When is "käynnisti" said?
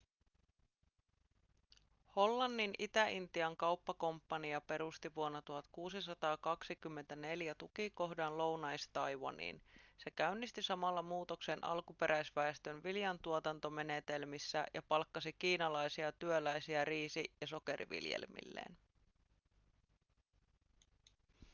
10.11-10.61